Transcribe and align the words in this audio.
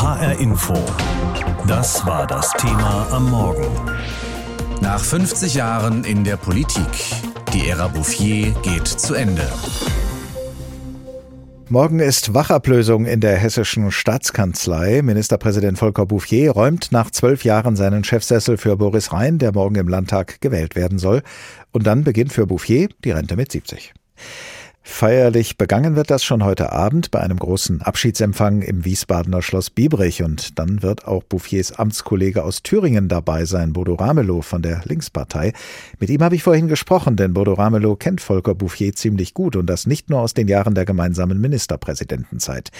HR 0.00 0.40
Info. 0.40 0.72
Das 1.66 2.06
war 2.06 2.26
das 2.26 2.50
Thema 2.52 3.06
am 3.10 3.30
Morgen. 3.30 3.66
Nach 4.80 4.98
50 4.98 5.52
Jahren 5.52 6.04
in 6.04 6.24
der 6.24 6.38
Politik. 6.38 6.88
Die 7.52 7.68
Ära 7.68 7.88
Bouffier 7.88 8.54
geht 8.62 8.88
zu 8.88 9.12
Ende. 9.12 9.46
Morgen 11.68 12.00
ist 12.00 12.32
Wachablösung 12.32 13.04
in 13.04 13.20
der 13.20 13.36
hessischen 13.36 13.90
Staatskanzlei. 13.92 15.02
Ministerpräsident 15.02 15.78
Volker 15.78 16.06
Bouffier 16.06 16.52
räumt 16.52 16.92
nach 16.92 17.10
zwölf 17.10 17.44
Jahren 17.44 17.76
seinen 17.76 18.02
Chefsessel 18.02 18.56
für 18.56 18.78
Boris 18.78 19.12
Rhein, 19.12 19.38
der 19.38 19.52
morgen 19.52 19.74
im 19.74 19.88
Landtag 19.88 20.40
gewählt 20.40 20.76
werden 20.76 20.98
soll. 20.98 21.20
Und 21.72 21.86
dann 21.86 22.04
beginnt 22.04 22.32
für 22.32 22.46
Bouffier 22.46 22.88
die 23.04 23.10
Rente 23.10 23.36
mit 23.36 23.52
70. 23.52 23.92
Feierlich 24.82 25.58
begangen 25.58 25.94
wird 25.94 26.10
das 26.10 26.24
schon 26.24 26.42
heute 26.42 26.72
Abend 26.72 27.10
bei 27.10 27.20
einem 27.20 27.38
großen 27.38 27.82
Abschiedsempfang 27.82 28.62
im 28.62 28.84
Wiesbadener 28.86 29.42
Schloss 29.42 29.68
Biebrich 29.68 30.22
und 30.22 30.58
dann 30.58 30.82
wird 30.82 31.06
auch 31.06 31.22
Bouffiers 31.22 31.72
Amtskollege 31.72 32.42
aus 32.42 32.62
Thüringen 32.62 33.08
dabei 33.08 33.44
sein, 33.44 33.74
Bodo 33.74 33.94
Ramelow 33.94 34.40
von 34.40 34.62
der 34.62 34.80
Linkspartei. 34.84 35.52
Mit 35.98 36.08
ihm 36.08 36.22
habe 36.22 36.34
ich 36.34 36.42
vorhin 36.42 36.66
gesprochen, 36.66 37.16
denn 37.16 37.34
Bodo 37.34 37.52
Ramelow 37.52 37.94
kennt 37.96 38.22
Volker 38.22 38.54
Bouffier 38.54 38.94
ziemlich 38.94 39.34
gut 39.34 39.54
und 39.54 39.66
das 39.66 39.86
nicht 39.86 40.08
nur 40.08 40.20
aus 40.20 40.32
den 40.32 40.48
Jahren 40.48 40.74
der 40.74 40.86
gemeinsamen 40.86 41.40
Ministerpräsidentenzeit. 41.40 42.70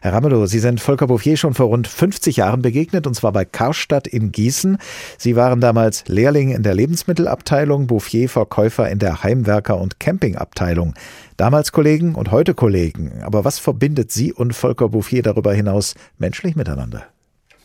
Herr 0.00 0.14
Ramelow, 0.14 0.46
Sie 0.46 0.58
sind 0.58 0.80
Volker 0.80 1.06
Bouffier 1.06 1.36
schon 1.36 1.52
vor 1.52 1.66
rund 1.66 1.86
50 1.86 2.36
Jahren 2.36 2.62
begegnet 2.62 3.06
und 3.06 3.14
zwar 3.14 3.32
bei 3.32 3.44
Karstadt 3.44 4.06
in 4.06 4.32
Gießen. 4.32 4.78
Sie 5.18 5.36
waren 5.36 5.60
damals 5.60 6.04
Lehrling 6.08 6.50
in 6.50 6.62
der 6.62 6.74
Lebensmittelabteilung, 6.74 7.86
Bouffier 7.88 8.30
Verkäufer 8.30 8.90
in 8.90 8.98
der 8.98 9.22
Heimwerker- 9.22 9.78
und 9.78 10.00
Campingabteilung. 10.00 10.94
Damals 11.42 11.72
Kollegen 11.72 12.14
und 12.14 12.30
heute 12.30 12.54
Kollegen. 12.54 13.20
Aber 13.26 13.44
was 13.44 13.58
verbindet 13.58 14.12
Sie 14.12 14.32
und 14.32 14.54
Volker 14.54 14.90
Bouffier 14.90 15.24
darüber 15.24 15.52
hinaus 15.52 15.96
menschlich 16.16 16.54
miteinander? 16.54 17.08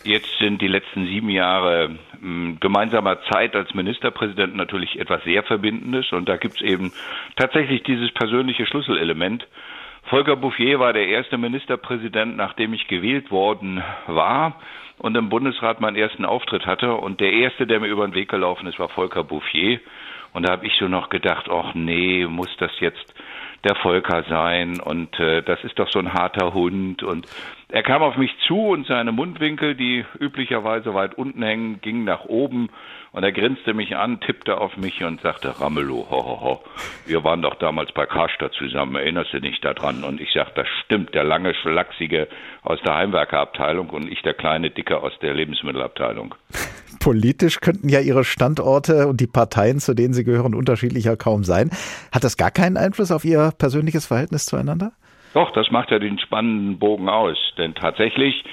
Jetzt 0.03 0.35
sind 0.39 0.63
die 0.63 0.67
letzten 0.67 1.05
sieben 1.05 1.29
Jahre 1.29 1.91
hm, 2.19 2.57
gemeinsamer 2.59 3.21
Zeit 3.29 3.55
als 3.55 3.75
Ministerpräsident 3.75 4.55
natürlich 4.55 4.99
etwas 4.99 5.23
sehr 5.25 5.43
Verbindendes 5.43 6.11
und 6.11 6.27
da 6.27 6.37
gibt 6.37 6.55
es 6.55 6.61
eben 6.63 6.91
tatsächlich 7.35 7.83
dieses 7.83 8.11
persönliche 8.13 8.65
Schlüsselelement. 8.65 9.47
Volker 10.05 10.37
Bouffier 10.37 10.79
war 10.79 10.93
der 10.93 11.09
erste 11.09 11.37
Ministerpräsident, 11.37 12.35
nachdem 12.35 12.73
ich 12.73 12.87
gewählt 12.87 13.29
worden 13.29 13.83
war 14.07 14.59
und 14.97 15.15
im 15.15 15.29
Bundesrat 15.29 15.81
meinen 15.81 15.97
ersten 15.97 16.25
Auftritt 16.25 16.65
hatte. 16.65 16.95
Und 16.95 17.19
der 17.19 17.31
erste, 17.31 17.67
der 17.67 17.79
mir 17.79 17.89
über 17.89 18.07
den 18.07 18.15
Weg 18.15 18.29
gelaufen 18.29 18.65
ist, 18.65 18.79
war 18.79 18.89
Volker 18.89 19.23
Bouffier. 19.23 19.79
Und 20.33 20.47
da 20.47 20.53
habe 20.53 20.65
ich 20.65 20.73
so 20.79 20.87
noch 20.87 21.09
gedacht, 21.09 21.47
ach 21.47 21.75
nee, 21.75 22.25
muss 22.25 22.49
das 22.57 22.71
jetzt 22.79 23.13
der 23.63 23.75
Volker 23.75 24.23
sein. 24.29 24.79
Und 24.79 25.19
äh, 25.19 25.41
das 25.41 25.63
ist 25.63 25.77
doch 25.79 25.89
so 25.89 25.99
ein 25.99 26.13
harter 26.13 26.53
Hund. 26.53 27.03
Und 27.03 27.27
er 27.69 27.83
kam 27.83 28.01
auf 28.01 28.17
mich 28.17 28.31
zu 28.47 28.67
und 28.69 28.87
seine 28.87 29.11
Mundwinkel, 29.11 29.75
die 29.75 30.05
üblicherweise 30.19 30.93
weit 30.93 31.17
unten 31.17 31.43
hängen, 31.43 31.81
gingen 31.81 32.05
nach 32.05 32.25
oben. 32.25 32.69
Und 33.11 33.23
er 33.23 33.31
grinste 33.31 33.73
mich 33.73 33.95
an, 33.95 34.19
tippte 34.19 34.59
auf 34.59 34.77
mich 34.77 35.03
und 35.03 35.21
sagte, 35.21 35.59
Ramelow, 35.59 36.07
ho, 36.09 36.23
ho, 36.23 36.41
ho, 36.41 36.63
wir 37.05 37.23
waren 37.23 37.41
doch 37.41 37.55
damals 37.55 37.91
bei 37.91 38.05
Karstadt 38.05 38.53
zusammen, 38.53 38.95
erinnerst 38.95 39.33
du 39.33 39.41
dich 39.41 39.59
daran? 39.59 40.03
Und 40.03 40.21
ich 40.21 40.31
sagte, 40.33 40.61
das 40.61 40.67
stimmt, 40.85 41.15
der 41.15 41.23
lange, 41.23 41.55
schlachsige 41.55 42.27
aus 42.63 42.79
der 42.85 42.95
Heimwerkerabteilung 42.95 43.89
und 43.89 44.11
ich 44.11 44.21
der 44.21 44.33
kleine, 44.33 44.69
dicke 44.69 44.97
aus 45.01 45.17
der 45.19 45.33
Lebensmittelabteilung. 45.33 46.35
Politisch 47.07 47.61
könnten 47.61 47.87
ja 47.87 48.01
Ihre 48.01 48.25
Standorte 48.25 49.07
und 49.07 49.21
die 49.21 49.27
Parteien, 49.27 49.79
zu 49.79 49.93
denen 49.93 50.13
Sie 50.13 50.25
gehören, 50.25 50.53
unterschiedlicher 50.53 51.15
kaum 51.15 51.45
sein. 51.45 51.69
Hat 52.11 52.25
das 52.25 52.35
gar 52.35 52.51
keinen 52.51 52.75
Einfluss 52.75 53.13
auf 53.13 53.23
Ihr 53.23 53.53
persönliches 53.57 54.05
Verhältnis 54.05 54.43
zueinander? 54.43 54.91
Doch, 55.33 55.51
das 55.51 55.71
macht 55.71 55.89
ja 55.89 55.99
den 55.99 56.19
spannenden 56.19 56.79
Bogen 56.79 57.07
aus. 57.07 57.37
Denn 57.57 57.75
tatsächlich, 57.75 58.43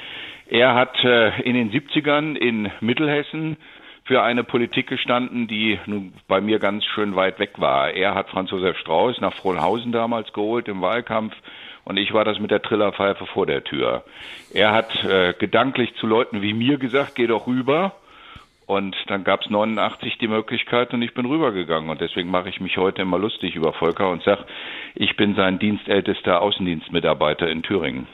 er 0.46 0.76
hat 0.76 0.94
äh, 1.02 1.42
in 1.42 1.54
den 1.54 1.72
70ern 1.72 2.36
in 2.36 2.70
Mittelhessen 2.80 3.56
für 4.04 4.22
eine 4.22 4.44
Politik 4.44 4.86
gestanden, 4.86 5.48
die 5.48 5.80
nun 5.86 6.12
bei 6.28 6.40
mir 6.40 6.60
ganz 6.60 6.84
schön 6.84 7.16
weit 7.16 7.40
weg 7.40 7.54
war. 7.56 7.90
Er 7.90 8.14
hat 8.14 8.28
Franz 8.28 8.52
Josef 8.52 8.78
Strauß 8.78 9.20
nach 9.20 9.34
Frohnhausen 9.34 9.90
damals 9.90 10.32
geholt 10.32 10.68
im 10.68 10.80
Wahlkampf 10.80 11.34
und 11.82 11.96
ich 11.96 12.12
war 12.14 12.24
das 12.24 12.38
mit 12.38 12.52
der 12.52 12.62
Trillerpfeife 12.62 13.26
vor 13.26 13.46
der 13.46 13.64
Tür. 13.64 14.04
Er 14.52 14.70
hat 14.70 15.02
äh, 15.02 15.34
gedanklich 15.36 15.92
zu 15.96 16.06
Leuten 16.06 16.40
wie 16.40 16.54
mir 16.54 16.78
gesagt, 16.78 17.16
geh 17.16 17.26
doch 17.26 17.48
rüber. 17.48 17.96
Und 18.66 18.96
dann 19.08 19.24
gab 19.24 19.42
es 19.42 19.50
89 19.50 20.16
die 20.18 20.28
Möglichkeit 20.28 20.94
und 20.94 21.02
ich 21.02 21.12
bin 21.12 21.26
rübergegangen. 21.26 21.90
Und 21.90 22.00
deswegen 22.00 22.30
mache 22.30 22.48
ich 22.48 22.60
mich 22.60 22.78
heute 22.78 23.02
immer 23.02 23.18
lustig 23.18 23.56
über 23.56 23.74
Volker 23.74 24.10
und 24.10 24.22
sage, 24.22 24.44
ich 24.94 25.16
bin 25.16 25.34
sein 25.34 25.58
dienstältester 25.58 26.40
Außendienstmitarbeiter 26.40 27.48
in 27.48 27.62
Thüringen. 27.62 28.06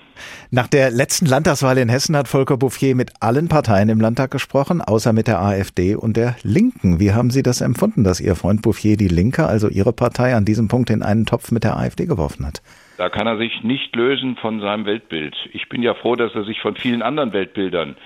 Nach 0.50 0.66
der 0.66 0.90
letzten 0.90 1.26
Landtagswahl 1.26 1.78
in 1.78 1.88
Hessen 1.88 2.16
hat 2.16 2.26
Volker 2.26 2.56
Bouffier 2.56 2.96
mit 2.96 3.12
allen 3.20 3.48
Parteien 3.48 3.88
im 3.88 4.00
Landtag 4.00 4.32
gesprochen, 4.32 4.80
außer 4.82 5.12
mit 5.12 5.28
der 5.28 5.40
AfD 5.40 5.94
und 5.94 6.16
der 6.16 6.36
Linken. 6.42 6.98
Wie 6.98 7.12
haben 7.12 7.30
Sie 7.30 7.42
das 7.42 7.60
empfunden, 7.60 8.02
dass 8.02 8.20
Ihr 8.20 8.34
Freund 8.34 8.62
Bouffier 8.62 8.96
die 8.96 9.08
Linke, 9.08 9.46
also 9.46 9.68
Ihre 9.68 9.92
Partei, 9.92 10.34
an 10.34 10.44
diesem 10.44 10.68
Punkt 10.68 10.90
in 10.90 11.02
einen 11.02 11.26
Topf 11.26 11.52
mit 11.52 11.64
der 11.64 11.76
AfD 11.76 12.06
geworfen 12.06 12.44
hat? 12.44 12.60
Da 12.98 13.08
kann 13.08 13.26
er 13.26 13.38
sich 13.38 13.62
nicht 13.62 13.94
lösen 13.96 14.36
von 14.36 14.60
seinem 14.60 14.84
Weltbild. 14.84 15.34
Ich 15.52 15.68
bin 15.68 15.82
ja 15.82 15.94
froh, 15.94 16.16
dass 16.16 16.34
er 16.34 16.44
sich 16.44 16.60
von 16.60 16.76
vielen 16.76 17.02
anderen 17.02 17.32
Weltbildern 17.32 17.96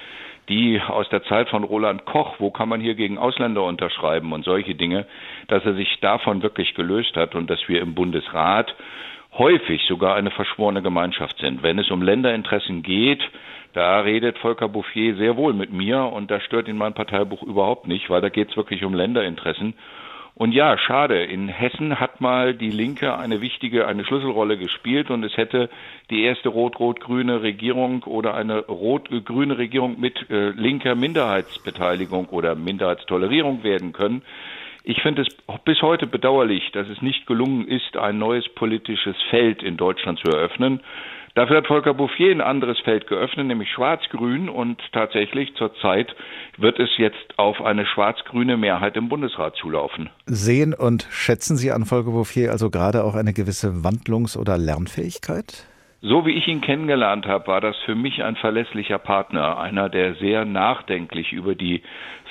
die 0.48 0.80
aus 0.80 1.08
der 1.08 1.24
Zeit 1.24 1.48
von 1.48 1.64
Roland 1.64 2.04
Koch, 2.04 2.34
wo 2.38 2.50
kann 2.50 2.68
man 2.68 2.80
hier 2.80 2.94
gegen 2.94 3.18
Ausländer 3.18 3.62
unterschreiben 3.62 4.32
und 4.32 4.44
solche 4.44 4.74
Dinge, 4.74 5.06
dass 5.48 5.64
er 5.64 5.74
sich 5.74 5.98
davon 6.00 6.42
wirklich 6.42 6.74
gelöst 6.74 7.16
hat 7.16 7.34
und 7.34 7.48
dass 7.48 7.68
wir 7.68 7.80
im 7.80 7.94
Bundesrat 7.94 8.74
häufig 9.38 9.82
sogar 9.88 10.14
eine 10.14 10.30
verschworene 10.30 10.82
Gemeinschaft 10.82 11.38
sind. 11.38 11.62
Wenn 11.62 11.78
es 11.78 11.90
um 11.90 12.02
Länderinteressen 12.02 12.82
geht, 12.82 13.22
da 13.72 14.00
redet 14.00 14.38
Volker 14.38 14.68
Bouffier 14.68 15.16
sehr 15.16 15.36
wohl 15.36 15.52
mit 15.52 15.72
mir 15.72 16.04
und 16.04 16.30
da 16.30 16.40
stört 16.40 16.68
ihn 16.68 16.76
mein 16.76 16.94
Parteibuch 16.94 17.42
überhaupt 17.42 17.88
nicht, 17.88 18.08
weil 18.08 18.20
da 18.20 18.28
geht 18.28 18.50
es 18.50 18.56
wirklich 18.56 18.84
um 18.84 18.94
Länderinteressen. 18.94 19.74
Und 20.36 20.52
ja, 20.52 20.76
schade. 20.76 21.22
In 21.22 21.48
Hessen 21.48 22.00
hat 22.00 22.20
mal 22.20 22.54
die 22.54 22.70
Linke 22.70 23.16
eine 23.16 23.40
wichtige, 23.40 23.86
eine 23.86 24.04
Schlüsselrolle 24.04 24.58
gespielt 24.58 25.10
und 25.10 25.22
es 25.22 25.36
hätte 25.36 25.70
die 26.10 26.24
erste 26.24 26.48
rot-rot-grüne 26.48 27.42
Regierung 27.42 28.02
oder 28.02 28.34
eine 28.34 28.66
rot-grüne 28.66 29.58
Regierung 29.58 30.00
mit 30.00 30.28
äh, 30.30 30.50
linker 30.50 30.96
Minderheitsbeteiligung 30.96 32.26
oder 32.30 32.56
Minderheitstolerierung 32.56 33.62
werden 33.62 33.92
können. 33.92 34.22
Ich 34.82 35.00
finde 35.02 35.22
es 35.22 35.28
bis 35.64 35.80
heute 35.82 36.06
bedauerlich, 36.06 36.70
dass 36.72 36.88
es 36.88 37.00
nicht 37.00 37.26
gelungen 37.26 37.66
ist, 37.68 37.96
ein 37.96 38.18
neues 38.18 38.48
politisches 38.48 39.16
Feld 39.30 39.62
in 39.62 39.76
Deutschland 39.76 40.18
zu 40.18 40.30
eröffnen. 40.30 40.80
Dafür 41.34 41.56
hat 41.56 41.66
Volker 41.66 41.94
Bouffier 41.94 42.30
ein 42.30 42.40
anderes 42.40 42.78
Feld 42.84 43.08
geöffnet, 43.08 43.48
nämlich 43.48 43.68
Schwarz-Grün. 43.72 44.48
Und 44.48 44.80
tatsächlich 44.92 45.52
zurzeit 45.56 46.14
wird 46.58 46.78
es 46.78 46.90
jetzt 46.96 47.38
auf 47.38 47.60
eine 47.60 47.86
schwarz-grüne 47.86 48.56
Mehrheit 48.56 48.96
im 48.96 49.08
Bundesrat 49.08 49.56
zulaufen. 49.56 50.10
Sehen 50.26 50.74
und 50.74 51.08
schätzen 51.10 51.56
Sie 51.56 51.72
an 51.72 51.86
Volker 51.86 52.12
Bouffier 52.12 52.52
also 52.52 52.70
gerade 52.70 53.02
auch 53.02 53.16
eine 53.16 53.32
gewisse 53.32 53.82
Wandlungs- 53.82 54.38
oder 54.38 54.56
Lernfähigkeit? 54.56 55.66
So 56.06 56.26
wie 56.26 56.32
ich 56.32 56.46
ihn 56.48 56.60
kennengelernt 56.60 57.26
habe, 57.26 57.46
war 57.46 57.62
das 57.62 57.78
für 57.78 57.94
mich 57.94 58.22
ein 58.22 58.36
verlässlicher 58.36 58.98
Partner, 58.98 59.56
einer, 59.56 59.88
der 59.88 60.16
sehr 60.16 60.44
nachdenklich 60.44 61.32
über 61.32 61.54
die 61.54 61.82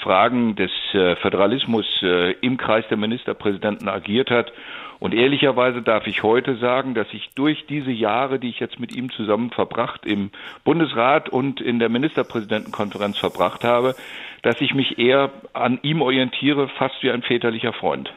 Fragen 0.03 0.56
des 0.56 0.69
äh, 0.94 1.16
Föderalismus 1.16 1.88
äh, 2.03 2.34
im 2.34 2.57
Kreis 2.57 2.85
der 2.89 2.97
Ministerpräsidenten 2.97 3.89
agiert 3.89 4.29
hat 4.29 4.53
und 5.00 5.16
ehrlicherweise 5.16 5.81
darf 5.81 6.06
ich 6.06 6.22
heute 6.22 6.56
sagen, 6.57 6.94
dass 6.94 7.07
ich 7.13 7.31
durch 7.34 7.66
diese 7.66 7.91
Jahre, 7.91 8.38
die 8.38 8.50
ich 8.50 8.59
jetzt 8.59 8.79
mit 8.79 8.95
ihm 8.95 9.09
zusammen 9.09 9.50
verbracht 9.50 10.05
im 10.05 10.29
Bundesrat 10.63 11.29
und 11.29 11.59
in 11.59 11.79
der 11.79 11.90
Ministerpräsidentenkonferenz 11.90 13.17
verbracht 13.17 13.63
habe, 13.63 13.95
dass 14.44 14.61
ich 14.61 14.75
mich 14.75 15.00
eher 15.00 15.31
an 15.53 15.79
ihm 15.81 16.03
orientiere, 16.03 16.67
fast 16.69 17.01
wie 17.01 17.09
ein 17.09 17.23
väterlicher 17.23 17.73
Freund. 17.73 18.13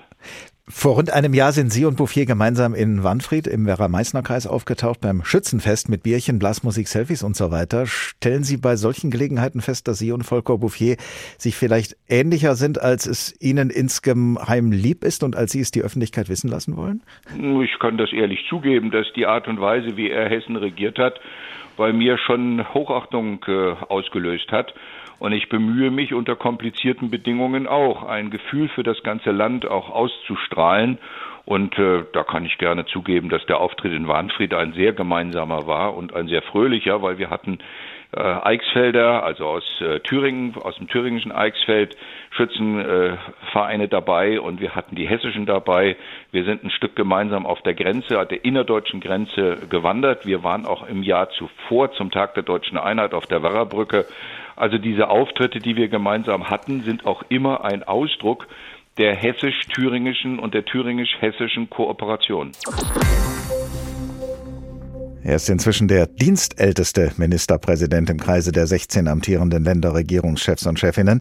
Vor 0.69 0.97
rund 0.97 1.13
einem 1.13 1.33
Jahr 1.33 1.53
sind 1.53 1.71
Sie 1.73 1.85
und 1.85 1.97
Bouffier 1.97 2.27
gemeinsam 2.27 2.75
in 2.75 3.05
Wanfried 3.05 3.47
im 3.47 3.67
Werra-Meißner-Kreis 3.67 4.49
aufgetaucht 4.49 5.01
beim 5.01 5.23
Schützenfest 5.23 5.89
mit 5.89 6.03
Bierchen, 6.03 6.41
Blasmusik, 6.41 6.89
Selfies 6.89 7.23
und 7.23 7.37
so 7.37 7.53
weiter. 7.53 7.87
Stellen 7.87 8.43
Sie 8.43 8.57
bei 8.57 8.75
solchen 8.75 9.13
Gelegenheiten 9.13 9.61
fest, 9.61 9.87
dass 9.87 10.01
Sie 10.01 10.11
und 10.11 10.25
Volker 10.25 10.59
Bouffier 10.59 10.97
sich 11.39 11.55
vielleicht 11.55 11.95
ähnlicher 12.09 12.57
sind, 12.57 12.83
als 12.83 13.07
es 13.07 13.33
Ihnen 13.41 13.71
insgeheim 13.71 14.73
lieb 14.73 15.05
ist 15.05 15.23
und 15.23 15.37
als 15.37 15.53
Sie 15.53 15.61
es 15.61 15.71
die 15.71 15.83
Öffentlichkeit 15.83 16.29
wissen 16.29 16.51
lassen 16.51 16.77
wollen? 16.77 17.01
Ich 17.63 17.79
kann 17.79 17.97
das 17.97 18.13
ehrlich 18.13 18.45
zugeben, 18.49 18.91
dass 18.91 19.07
die 19.15 19.27
Art 19.27 19.47
und 19.47 19.61
Weise, 19.61 19.97
wie 19.97 20.11
er 20.11 20.29
Hessen 20.29 20.57
regiert 20.57 20.99
hat, 20.99 21.21
bei 21.77 21.93
mir 21.93 22.19
schon 22.19 22.65
Hochachtung 22.75 23.45
äh, 23.49 23.73
ausgelöst 23.89 24.51
hat. 24.53 24.75
Und 25.19 25.33
ich 25.33 25.49
bemühe 25.49 25.91
mich 25.91 26.13
unter 26.13 26.37
komplizierten 26.37 27.11
Bedingungen 27.11 27.67
auch, 27.67 28.03
ein 28.03 28.31
Gefühl 28.31 28.69
für 28.69 28.83
das 28.83 29.03
ganze 29.03 29.31
Land 29.31 29.67
auch 29.67 29.89
auszustrahlen 29.89 30.47
strahlen. 30.47 30.99
Und 31.45 31.79
äh, 31.79 32.05
da 32.13 32.25
kann 32.25 32.45
ich 32.45 32.59
gerne 32.59 32.87
zugeben, 32.87 33.29
dass 33.29 33.45
der 33.47 33.59
Auftritt 33.61 33.93
in 33.93 34.09
Warnfried 34.09 34.53
ein 34.53 34.73
sehr 34.73 34.93
gemeinsamer 34.93 35.67
war 35.69 35.97
und 35.97 36.13
ein 36.13 36.27
sehr 36.27 36.43
fröhlicher, 36.43 37.03
weil 37.03 37.19
wir 37.19 37.31
hatten 37.31 37.59
äh, 38.17 38.21
Eichsfelder, 38.21 39.23
also 39.23 39.47
aus 39.47 39.65
äh, 39.81 40.01
Thüringen, 40.01 40.55
aus 40.57 40.77
dem 40.77 40.89
thüringischen 40.89 41.33
Eichsfeld, 41.33 41.97
Schützenvereine 42.31 43.85
äh, 43.85 43.89
dabei 43.89 44.41
und 44.41 44.61
wir 44.61 44.75
hatten 44.75 44.97
die 44.97 45.07
hessischen 45.07 45.47
dabei. 45.47 45.97
Wir 46.33 46.45
sind 46.45 46.65
ein 46.65 46.71
Stück 46.71 46.97
gemeinsam 46.97 47.47
auf 47.47 47.61
der 47.63 47.75
Grenze, 47.75 48.25
der 48.27 48.45
innerdeutschen 48.45 49.01
Grenze 49.01 49.59
gewandert. 49.69 50.27
Wir 50.27 50.43
waren 50.43 50.67
auch 50.67 50.89
im 50.89 51.03
Jahr 51.03 51.29
zuvor 51.31 51.93
zum 51.93 52.11
Tag 52.11 52.35
der 52.35 52.43
deutschen 52.43 52.79
Einheit 52.79 53.13
auf 53.13 53.27
der 53.27 53.43
Werrabrücke. 53.43 54.07
Also 54.57 54.79
diese 54.79 55.09
Auftritte, 55.09 55.59
die 55.59 55.77
wir 55.77 55.89
gemeinsam 55.89 56.49
hatten, 56.49 56.81
sind 56.81 57.05
auch 57.05 57.23
immer 57.29 57.65
ein 57.65 57.83
Ausdruck 57.83 58.49
der 58.97 59.15
hessisch-thüringischen 59.15 60.39
und 60.39 60.55
der 60.55 60.65
thüringisch-hessischen 60.65 61.69
Kooperation. 61.69 62.53
Er 65.27 65.35
ist 65.35 65.51
inzwischen 65.51 65.89
der 65.89 66.07
dienstälteste 66.07 67.11
Ministerpräsident 67.17 68.09
im 68.11 68.17
Kreise 68.17 68.53
der 68.53 68.69
16 68.69 69.09
amtierenden 69.09 69.65
Länderregierungschefs 69.65 70.67
und 70.67 70.79
Chefinnen. 70.79 71.21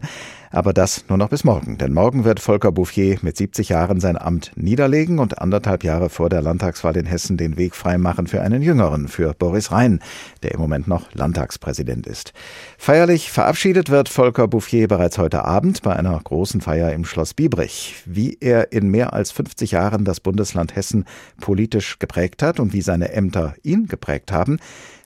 Aber 0.50 0.72
das 0.72 1.04
nur 1.08 1.18
noch 1.18 1.28
bis 1.28 1.44
morgen. 1.44 1.78
Denn 1.78 1.92
morgen 1.92 2.24
wird 2.24 2.40
Volker 2.40 2.72
Bouffier 2.72 3.18
mit 3.22 3.36
70 3.36 3.68
Jahren 3.68 4.00
sein 4.00 4.16
Amt 4.16 4.52
niederlegen 4.56 5.18
und 5.18 5.38
anderthalb 5.38 5.84
Jahre 5.84 6.08
vor 6.08 6.28
der 6.28 6.42
Landtagswahl 6.42 6.96
in 6.96 7.06
Hessen 7.06 7.36
den 7.36 7.56
Weg 7.56 7.74
freimachen 7.74 8.26
für 8.26 8.42
einen 8.42 8.62
Jüngeren, 8.62 9.08
für 9.08 9.34
Boris 9.34 9.72
Rhein, 9.72 10.00
der 10.42 10.52
im 10.52 10.60
Moment 10.60 10.88
noch 10.88 11.12
Landtagspräsident 11.14 12.06
ist. 12.06 12.32
Feierlich 12.78 13.30
verabschiedet 13.30 13.90
wird 13.90 14.08
Volker 14.08 14.48
Bouffier 14.48 14.88
bereits 14.88 15.18
heute 15.18 15.44
Abend 15.44 15.82
bei 15.82 15.94
einer 15.94 16.18
großen 16.22 16.60
Feier 16.60 16.92
im 16.92 17.04
Schloss 17.04 17.34
Biebrich. 17.34 18.02
Wie 18.06 18.36
er 18.40 18.72
in 18.72 18.88
mehr 18.88 19.12
als 19.12 19.30
50 19.30 19.72
Jahren 19.72 20.04
das 20.04 20.20
Bundesland 20.20 20.76
Hessen 20.76 21.04
politisch 21.40 21.98
geprägt 21.98 22.42
hat 22.42 22.60
und 22.60 22.72
wie 22.72 22.82
seine 22.82 23.12
Ämter 23.12 23.54
ihn 23.62 23.86
geprägt 23.86 24.32
haben, 24.32 24.58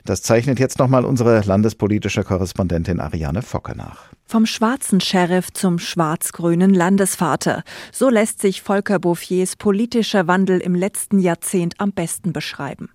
das 0.05 0.23
zeichnet 0.23 0.59
jetzt 0.59 0.79
nochmal 0.79 1.05
unsere 1.05 1.41
landespolitische 1.43 2.25
Korrespondentin 2.25 3.01
Ariane 3.01 3.43
Focke 3.43 3.77
nach. 3.77 4.11
Vom 4.31 4.47
schwarzen 4.47 5.01
Sheriff 5.01 5.53
zum 5.53 5.81
schwarz-grünen 5.81 6.73
Landesvater. 6.73 7.65
So 7.91 8.09
lässt 8.09 8.41
sich 8.41 8.63
Volker 8.63 9.01
Bouffiers 9.01 9.57
politischer 9.57 10.29
Wandel 10.29 10.61
im 10.61 10.77
letzten 10.77 11.19
Jahrzehnt 11.19 11.75
am 11.79 11.91
besten 11.91 12.33
beschreiben. 12.33 12.91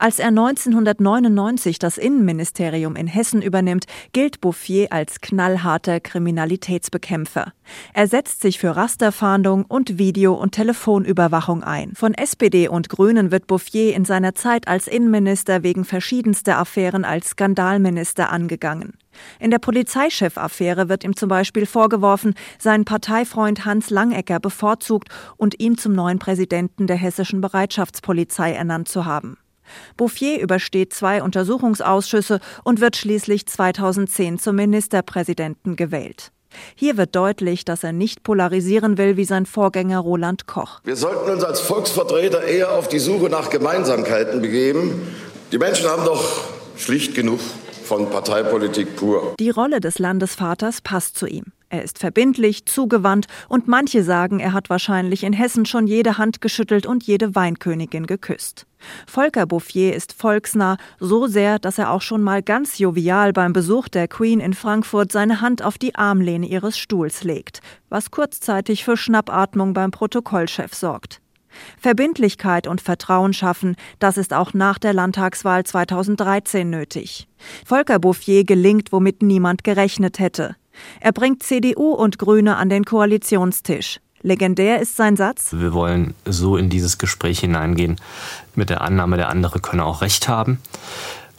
Als 0.00 0.18
er 0.18 0.30
1999 0.30 1.78
das 1.78 1.98
Innenministerium 1.98 2.96
in 2.96 3.06
Hessen 3.06 3.42
übernimmt, 3.42 3.84
gilt 4.12 4.40
Bouffier 4.40 4.88
als 4.92 5.20
knallharter 5.20 6.00
Kriminalitätsbekämpfer. 6.00 7.52
Er 7.94 8.08
setzt 8.08 8.42
sich 8.42 8.58
für 8.58 8.74
Rasterfahndung 8.74 9.64
und 9.64 9.98
Video- 9.98 10.34
und 10.34 10.50
Telefonüberwachung 10.50 11.62
ein. 11.62 11.92
Von 11.94 12.12
SPD 12.12 12.66
und 12.66 12.88
Grünen 12.88 13.30
wird 13.30 13.46
Bouffier 13.46 13.94
in 13.94 14.04
seiner 14.04 14.34
Zeit 14.34 14.66
als 14.66 14.88
Innenminister 14.88 15.62
wegen 15.62 15.84
verschiedenster 15.84 16.58
Affären 16.58 17.04
als 17.04 17.30
Skandalminister 17.30 18.30
angegangen. 18.30 18.94
In 19.38 19.50
der 19.50 19.58
Polizeichefaffäre 19.58 20.88
wird 20.88 21.04
ihm 21.04 21.16
zum 21.16 21.28
Beispiel 21.28 21.66
vorgeworfen, 21.66 22.34
seinen 22.58 22.84
Parteifreund 22.84 23.64
Hans 23.64 23.90
Langecker 23.90 24.40
bevorzugt 24.40 25.08
und 25.36 25.60
ihn 25.60 25.78
zum 25.78 25.92
neuen 25.92 26.18
Präsidenten 26.18 26.86
der 26.86 26.96
hessischen 26.96 27.40
Bereitschaftspolizei 27.40 28.52
ernannt 28.52 28.88
zu 28.88 29.04
haben. 29.04 29.38
Bouffier 29.96 30.40
übersteht 30.40 30.92
zwei 30.92 31.22
Untersuchungsausschüsse 31.22 32.40
und 32.64 32.80
wird 32.80 32.96
schließlich 32.96 33.46
2010 33.46 34.38
zum 34.38 34.56
Ministerpräsidenten 34.56 35.76
gewählt. 35.76 36.32
Hier 36.74 36.98
wird 36.98 37.16
deutlich, 37.16 37.64
dass 37.64 37.82
er 37.82 37.92
nicht 37.92 38.22
polarisieren 38.22 38.98
will 38.98 39.16
wie 39.16 39.24
sein 39.24 39.46
Vorgänger 39.46 40.00
Roland 40.00 40.46
Koch. 40.46 40.80
Wir 40.84 40.96
sollten 40.96 41.30
uns 41.30 41.44
als 41.44 41.60
Volksvertreter 41.60 42.42
eher 42.42 42.72
auf 42.72 42.88
die 42.88 42.98
Suche 42.98 43.30
nach 43.30 43.48
Gemeinsamkeiten 43.48 44.42
begeben. 44.42 45.08
Die 45.50 45.58
Menschen 45.58 45.88
haben 45.88 46.04
doch 46.04 46.44
schlicht 46.76 47.14
genug 47.14 47.40
von 47.82 48.08
Parteipolitik 48.10 48.96
pur. 48.96 49.34
Die 49.38 49.50
Rolle 49.50 49.80
des 49.80 49.98
Landesvaters 49.98 50.80
passt 50.80 51.16
zu 51.16 51.26
ihm. 51.26 51.52
Er 51.72 51.82
ist 51.82 51.98
verbindlich, 51.98 52.66
zugewandt 52.66 53.26
und 53.48 53.66
manche 53.66 54.02
sagen, 54.02 54.40
er 54.40 54.52
hat 54.52 54.68
wahrscheinlich 54.68 55.24
in 55.24 55.32
Hessen 55.32 55.64
schon 55.64 55.86
jede 55.86 56.18
Hand 56.18 56.42
geschüttelt 56.42 56.84
und 56.84 57.04
jede 57.04 57.34
Weinkönigin 57.34 58.06
geküsst. 58.06 58.66
Volker 59.06 59.46
Bouffier 59.46 59.94
ist 59.94 60.12
volksnah, 60.12 60.76
so 61.00 61.26
sehr, 61.26 61.58
dass 61.58 61.78
er 61.78 61.90
auch 61.90 62.02
schon 62.02 62.22
mal 62.22 62.42
ganz 62.42 62.78
jovial 62.78 63.32
beim 63.32 63.54
Besuch 63.54 63.88
der 63.88 64.06
Queen 64.06 64.40
in 64.40 64.52
Frankfurt 64.52 65.12
seine 65.12 65.40
Hand 65.40 65.62
auf 65.62 65.78
die 65.78 65.94
Armlehne 65.94 66.46
ihres 66.46 66.76
Stuhls 66.76 67.24
legt, 67.24 67.60
was 67.88 68.10
kurzzeitig 68.10 68.84
für 68.84 68.98
Schnappatmung 68.98 69.72
beim 69.72 69.92
Protokollchef 69.92 70.74
sorgt. 70.74 71.22
Verbindlichkeit 71.78 72.66
und 72.66 72.80
Vertrauen 72.80 73.32
schaffen, 73.32 73.76
das 73.98 74.16
ist 74.16 74.32
auch 74.32 74.54
nach 74.54 74.78
der 74.78 74.92
Landtagswahl 74.92 75.64
2013 75.64 76.68
nötig. 76.68 77.28
Volker 77.64 77.98
Bouffier 77.98 78.44
gelingt, 78.44 78.92
womit 78.92 79.22
niemand 79.22 79.64
gerechnet 79.64 80.18
hätte. 80.18 80.56
Er 81.00 81.12
bringt 81.12 81.42
CDU 81.42 81.92
und 81.92 82.18
Grüne 82.18 82.56
an 82.56 82.68
den 82.68 82.84
Koalitionstisch. 82.84 84.00
Legendär 84.22 84.80
ist 84.80 84.96
sein 84.96 85.16
Satz. 85.16 85.52
Wir 85.52 85.72
wollen 85.72 86.14
so 86.24 86.56
in 86.56 86.70
dieses 86.70 86.98
Gespräch 86.98 87.40
hineingehen 87.40 87.96
mit 88.54 88.70
der 88.70 88.80
Annahme, 88.80 89.16
der 89.16 89.28
andere 89.28 89.58
könne 89.58 89.84
auch 89.84 90.00
recht 90.00 90.28
haben. 90.28 90.58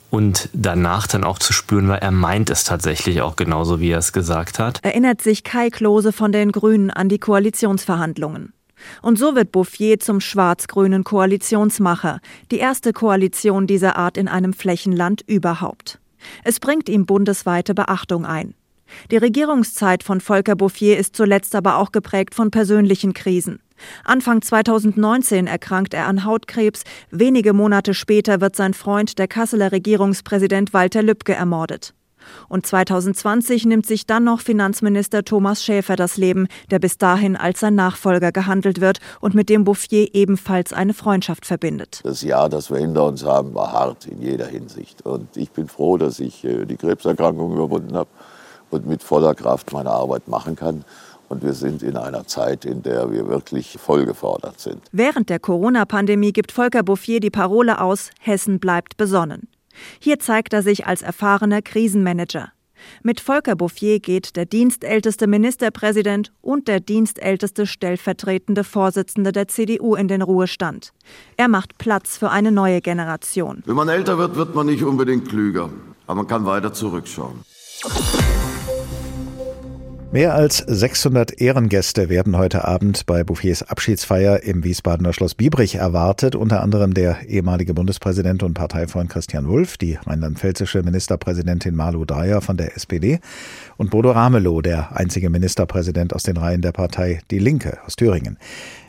Und 0.10 0.50
danach 0.54 1.08
dann 1.08 1.24
auch 1.24 1.40
zu 1.40 1.54
spüren, 1.54 1.88
weil 1.88 2.00
er 2.00 2.12
meint 2.12 2.52
es 2.52 2.66
tatsächlich 2.66 3.22
auch 3.22 3.36
genauso, 3.36 3.80
wie 3.80 3.90
er 3.90 3.98
es 3.98 4.14
gesagt 4.14 4.60
hat. 4.60 4.80
Erinnert 4.84 5.22
sich 5.22 5.44
Kai 5.44 5.70
Klose 5.72 6.12
von 6.12 6.32
den 6.32 6.52
Grünen 6.52 6.92
an 6.92 7.10
die 7.10 7.18
Koalitionsverhandlungen. 7.18 8.54
Und 9.02 9.18
so 9.18 9.36
wird 9.36 9.52
Bouffier 9.52 10.00
zum 10.00 10.20
schwarz-grünen 10.20 11.04
Koalitionsmacher, 11.04 12.20
die 12.52 12.58
erste 12.58 12.94
Koalition 12.94 13.68
dieser 13.68 13.98
Art 13.98 14.18
in 14.18 14.28
einem 14.28 14.54
Flächenland 14.54 15.24
überhaupt. 15.28 16.00
Es 16.44 16.60
bringt 16.60 16.90
ihm 16.90 17.06
bundesweite 17.06 17.74
Beachtung 17.74 18.26
ein. 18.26 18.56
Die 19.12 19.18
Regierungszeit 19.18 20.04
von 20.04 20.22
Volker 20.22 20.56
Bouffier 20.56 20.98
ist 20.98 21.16
zuletzt 21.16 21.56
aber 21.56 21.78
auch 21.78 21.92
geprägt 21.92 22.36
von 22.36 22.52
persönlichen 22.52 23.14
Krisen. 23.14 23.60
Anfang 24.04 24.42
2019 24.42 25.48
erkrankt 25.48 25.94
er 25.94 26.08
an 26.08 26.24
Hautkrebs, 26.26 26.84
wenige 27.10 27.54
Monate 27.54 27.94
später 27.94 28.40
wird 28.40 28.56
sein 28.56 28.74
Freund, 28.74 29.18
der 29.18 29.28
Kasseler 29.28 29.72
Regierungspräsident 29.72 30.74
Walter 30.74 31.02
Lübcke, 31.04 31.34
ermordet. 31.34 31.94
Und 32.50 32.66
2020 32.66 33.66
nimmt 33.66 33.86
sich 33.86 34.06
dann 34.06 34.24
noch 34.24 34.42
Finanzminister 34.42 35.24
Thomas 35.24 35.64
Schäfer 35.64 35.96
das 35.96 36.18
Leben, 36.18 36.48
der 36.72 36.80
bis 36.80 36.98
dahin 36.98 37.36
als 37.36 37.60
sein 37.60 37.76
Nachfolger 37.76 38.32
gehandelt 38.32 38.82
wird 38.82 39.00
und 39.22 39.36
mit 39.36 39.50
dem 39.50 39.64
Bouffier 39.64 40.14
ebenfalls 40.14 40.74
eine 40.74 40.94
Freundschaft 40.94 41.46
verbindet. 41.46 42.02
Das 42.04 42.22
Jahr, 42.22 42.50
das 42.50 42.70
wir 42.70 42.78
hinter 42.78 43.06
uns 43.06 43.24
haben, 43.24 43.54
war 43.54 43.72
hart 43.72 44.06
in 44.06 44.22
jeder 44.22 44.48
Hinsicht. 44.48 45.06
Und 45.06 45.36
ich 45.38 45.52
bin 45.52 45.68
froh, 45.68 45.98
dass 45.98 46.20
ich 46.20 46.44
äh, 46.44 46.66
die 46.66 46.78
Krebserkrankung 46.78 47.54
überwunden 47.54 47.96
habe 47.96 48.10
und 48.70 48.88
mit 48.88 49.04
voller 49.04 49.36
Kraft 49.36 49.72
meine 49.72 49.92
Arbeit 49.92 50.28
machen 50.28 50.56
kann. 50.56 50.84
Und 51.30 51.44
wir 51.44 51.54
sind 51.54 51.82
in 51.82 51.98
einer 51.98 52.28
Zeit, 52.28 52.66
in 52.66 52.84
der 52.84 53.12
wir 53.12 53.28
wirklich 53.28 53.78
voll 53.80 54.06
gefordert 54.06 54.60
sind. 54.60 54.82
Während 54.92 55.30
der 55.30 55.40
Corona-Pandemie 55.40 56.32
gibt 56.32 56.52
Volker 56.52 56.84
Bouffier 56.84 57.20
die 57.20 57.32
Parole 57.32 57.82
aus, 57.82 58.12
Hessen 58.20 58.60
bleibt 58.60 58.98
besonnen. 58.98 59.48
Hier 60.00 60.20
zeigt 60.20 60.54
er 60.54 60.62
sich 60.62 60.86
als 60.88 61.02
erfahrener 61.02 61.62
Krisenmanager. 61.62 62.52
Mit 63.02 63.22
Volker 63.22 63.56
Bouffier 63.56 64.00
geht 64.00 64.36
der 64.36 64.46
dienstälteste 64.46 65.28
Ministerpräsident 65.28 66.32
und 66.42 66.68
der 66.68 66.80
dienstälteste 66.80 67.66
stellvertretende 67.66 68.64
Vorsitzende 68.64 69.32
der 69.32 69.48
CDU 69.48 69.96
in 69.96 70.08
den 70.08 70.22
Ruhestand. 70.22 70.94
Er 71.38 71.48
macht 71.48 71.78
Platz 71.78 72.18
für 72.18 72.30
eine 72.30 72.52
neue 72.52 72.82
Generation. 72.82 73.64
Wenn 73.66 73.76
man 73.76 73.90
älter 73.90 74.18
wird, 74.18 74.36
wird 74.36 74.56
man 74.56 74.66
nicht 74.66 74.84
unbedingt 74.84 75.30
klüger, 75.30 75.70
aber 76.08 76.16
man 76.16 76.28
kann 76.28 76.46
weiter 76.46 76.74
zurückschauen. 76.74 77.40
Mehr 80.14 80.36
als 80.36 80.60
600 80.60 81.42
Ehrengäste 81.42 82.08
werden 82.08 82.38
heute 82.38 82.68
Abend 82.68 83.08
bei 83.08 83.24
Bouffiers 83.24 83.64
Abschiedsfeier 83.64 84.44
im 84.44 84.64
Wiesbadener 84.64 85.12
Schloss 85.12 85.34
Biebrich 85.34 85.74
erwartet, 85.74 86.36
unter 86.36 86.62
anderem 86.62 86.94
der 86.94 87.28
ehemalige 87.28 87.74
Bundespräsident 87.74 88.44
und 88.44 88.54
Parteifreund 88.54 89.10
Christian 89.10 89.48
Wulff, 89.48 89.76
die 89.78 89.96
rheinland-pfälzische 89.96 90.84
Ministerpräsidentin 90.84 91.74
Malu 91.74 92.06
Dreyer 92.06 92.42
von 92.42 92.58
der 92.58 92.76
SPD 92.76 93.22
und 93.78 93.90
Bodo 93.90 94.12
Ramelow, 94.12 94.62
der 94.62 94.96
einzige 94.96 95.32
Ministerpräsident 95.32 96.14
aus 96.14 96.22
den 96.22 96.38
Reihen 96.38 96.62
der 96.62 96.74
Partei 96.74 97.22
Die 97.32 97.40
Linke 97.40 97.80
aus 97.84 97.96
Thüringen. 97.96 98.38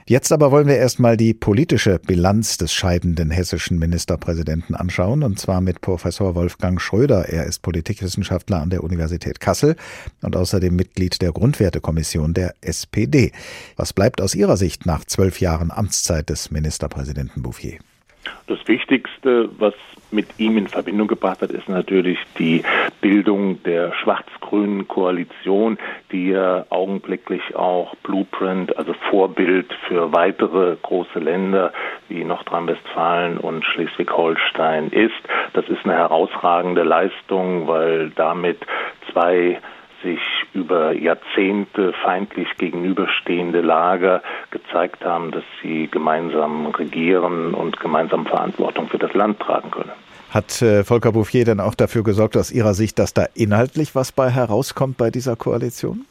Jetzt 0.06 0.32
aber 0.32 0.50
wollen 0.50 0.66
wir 0.66 0.76
erstmal 0.76 1.16
die 1.16 1.32
politische 1.32 1.98
Bilanz 1.98 2.58
des 2.58 2.74
scheidenden 2.74 3.30
hessischen 3.30 3.78
Ministerpräsidenten 3.78 4.74
anschauen, 4.74 5.22
und 5.22 5.38
zwar 5.38 5.62
mit 5.62 5.80
Professor 5.80 6.34
Wolfgang 6.34 6.78
Schröder. 6.78 7.30
Er 7.30 7.46
ist 7.46 7.62
Politikwissenschaftler 7.62 8.60
an 8.60 8.68
der 8.68 8.84
Universität 8.84 9.40
Kassel 9.40 9.76
und 10.20 10.36
außerdem 10.36 10.76
Mitglied 10.76 11.22
der 11.22 11.32
Grundwertekommission 11.32 12.34
der 12.34 12.52
SPD. 12.60 13.32
Was 13.76 13.94
bleibt 13.94 14.20
aus 14.20 14.34
Ihrer 14.34 14.58
Sicht 14.58 14.84
nach 14.84 15.06
zwölf 15.06 15.40
Jahren 15.40 15.70
Amtszeit 15.70 16.28
des 16.28 16.50
Ministerpräsidenten 16.50 17.42
Bouffier? 17.42 17.78
Das 18.46 18.58
Wichtigste, 18.66 19.48
was 19.56 19.72
mit 20.14 20.38
ihm 20.38 20.56
in 20.56 20.68
Verbindung 20.68 21.08
gebracht 21.08 21.42
hat, 21.42 21.50
ist 21.50 21.68
natürlich 21.68 22.18
die 22.38 22.62
Bildung 23.00 23.62
der 23.64 23.92
schwarz-grünen 23.94 24.88
Koalition, 24.88 25.78
die 26.12 26.30
ja 26.30 26.64
augenblicklich 26.70 27.54
auch 27.54 27.94
Blueprint, 27.96 28.76
also 28.78 28.94
Vorbild 29.10 29.72
für 29.88 30.12
weitere 30.12 30.76
große 30.80 31.18
Länder 31.18 31.72
wie 32.08 32.24
Nordrhein-Westfalen 32.24 33.38
und 33.38 33.64
Schleswig-Holstein 33.64 34.88
ist. 34.90 35.12
Das 35.52 35.68
ist 35.68 35.84
eine 35.84 35.94
herausragende 35.94 36.82
Leistung, 36.82 37.66
weil 37.66 38.10
damit 38.10 38.58
zwei 39.12 39.60
sich 40.02 40.20
über 40.54 40.92
Jahrzehnte 40.92 41.92
feindlich 42.02 42.48
gegenüberstehende 42.56 43.60
Lager 43.60 44.22
gezeigt 44.50 45.04
haben, 45.04 45.32
dass 45.32 45.44
sie 45.62 45.88
gemeinsam 45.88 46.66
regieren 46.66 47.54
und 47.54 47.78
gemeinsam 47.80 48.24
Verantwortung 48.26 48.88
für 48.88 48.98
das 48.98 49.12
Land 49.14 49.40
tragen 49.40 49.70
können. 49.70 49.92
Hat 50.30 50.62
äh, 50.62 50.82
Volker 50.82 51.12
Bouffier 51.12 51.44
denn 51.44 51.60
auch 51.60 51.74
dafür 51.74 52.02
gesorgt, 52.02 52.36
aus 52.36 52.50
Ihrer 52.50 52.74
Sicht, 52.74 52.98
dass 52.98 53.14
da 53.14 53.26
inhaltlich 53.34 53.94
was 53.94 54.10
bei 54.10 54.30
herauskommt 54.30 54.96
bei 54.96 55.10
dieser 55.10 55.36
Koalition? 55.36 56.06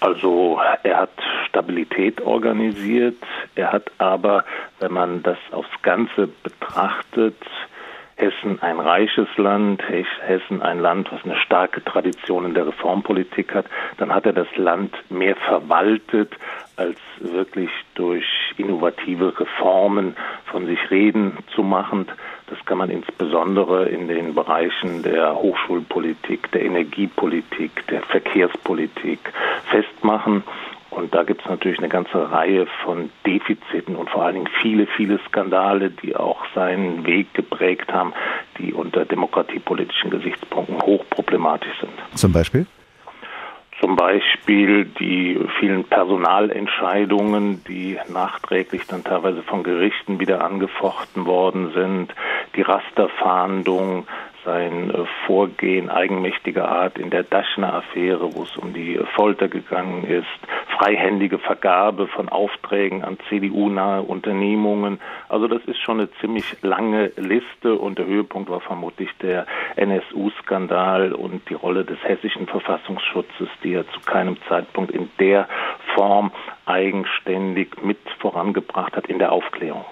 Also 0.00 0.58
er 0.82 0.98
hat 0.98 1.10
Stabilität 1.48 2.20
organisiert, 2.20 3.16
er 3.54 3.72
hat 3.72 3.90
aber, 3.98 4.44
wenn 4.80 4.92
man 4.92 5.22
das 5.22 5.38
aufs 5.50 5.70
Ganze 5.82 6.28
betrachtet, 6.42 7.36
Hessen 8.16 8.62
ein 8.62 8.78
reiches 8.78 9.28
Land, 9.36 9.82
Hessen 9.88 10.62
ein 10.62 10.78
Land, 10.78 11.10
was 11.12 11.24
eine 11.24 11.36
starke 11.36 11.82
Tradition 11.84 12.44
in 12.44 12.54
der 12.54 12.66
Reformpolitik 12.68 13.54
hat, 13.54 13.66
dann 13.98 14.14
hat 14.14 14.24
er 14.26 14.32
das 14.32 14.46
Land 14.56 14.94
mehr 15.10 15.36
verwaltet, 15.36 16.32
als 16.76 16.98
wirklich 17.18 17.70
durch 17.94 18.26
innovative 18.56 19.38
Reformen 19.38 20.16
von 20.46 20.66
sich 20.66 20.78
reden 20.90 21.38
zu 21.54 21.62
machen. 21.62 22.06
Das 22.48 22.58
kann 22.66 22.78
man 22.78 22.90
insbesondere 22.90 23.88
in 23.88 24.08
den 24.08 24.34
Bereichen 24.34 25.02
der 25.02 25.34
Hochschulpolitik, 25.34 26.50
der 26.52 26.62
Energiepolitik, 26.62 27.86
der 27.88 28.02
Verkehrspolitik 28.02 29.20
festmachen. 29.70 30.42
Und 30.94 31.12
da 31.14 31.24
gibt 31.24 31.42
es 31.42 31.48
natürlich 31.48 31.78
eine 31.78 31.88
ganze 31.88 32.30
Reihe 32.30 32.66
von 32.84 33.10
Defiziten 33.26 33.96
und 33.96 34.08
vor 34.10 34.22
allen 34.22 34.34
Dingen 34.34 34.50
viele, 34.62 34.86
viele 34.86 35.18
Skandale, 35.28 35.90
die 35.90 36.14
auch 36.14 36.44
seinen 36.54 37.04
Weg 37.04 37.34
geprägt 37.34 37.92
haben, 37.92 38.12
die 38.58 38.72
unter 38.72 39.04
demokratiepolitischen 39.04 40.10
Gesichtspunkten 40.10 40.80
hochproblematisch 40.82 41.80
sind. 41.80 41.92
Zum 42.14 42.32
Beispiel? 42.32 42.66
Zum 43.80 43.96
Beispiel 43.96 44.84
die 44.84 45.38
vielen 45.58 45.84
Personalentscheidungen, 45.84 47.64
die 47.64 47.98
nachträglich 48.08 48.86
dann 48.86 49.02
teilweise 49.02 49.42
von 49.42 49.64
Gerichten 49.64 50.20
wieder 50.20 50.44
angefochten 50.44 51.26
worden 51.26 51.72
sind, 51.74 52.14
die 52.54 52.62
Rasterfahndung, 52.62 54.06
sein 54.44 54.90
äh, 54.90 55.04
Vorgehen 55.26 55.88
eigenmächtiger 55.88 56.68
Art 56.68 56.98
in 56.98 57.10
der 57.10 57.22
Daschner-Affäre, 57.24 58.34
wo 58.34 58.42
es 58.42 58.56
um 58.56 58.72
die 58.74 59.00
Folter 59.14 59.48
gegangen 59.48 60.04
ist, 60.04 60.26
freihändige 60.78 61.38
Vergabe 61.38 62.08
von 62.08 62.28
Aufträgen 62.28 63.04
an 63.04 63.18
CDU-nahe 63.28 64.02
Unternehmungen. 64.02 65.00
Also 65.28 65.48
das 65.48 65.62
ist 65.66 65.78
schon 65.78 66.00
eine 66.00 66.10
ziemlich 66.20 66.56
lange 66.62 67.12
Liste 67.16 67.74
und 67.74 67.98
der 67.98 68.06
Höhepunkt 68.06 68.50
war 68.50 68.60
vermutlich 68.60 69.10
der 69.22 69.46
NSU-Skandal 69.76 71.12
und 71.12 71.48
die 71.48 71.54
Rolle 71.54 71.84
des 71.84 71.98
hessischen 72.02 72.46
Verfassungsschutzes, 72.46 73.48
die 73.62 73.74
er 73.74 73.88
zu 73.90 74.00
keinem 74.00 74.36
Zeitpunkt 74.48 74.90
in 74.90 75.08
der 75.18 75.48
Form 75.94 76.32
eigenständig 76.66 77.82
mit 77.82 77.98
vorangebracht 78.18 78.96
hat 78.96 79.06
in 79.06 79.18
der 79.18 79.32
Aufklärung. 79.32 79.84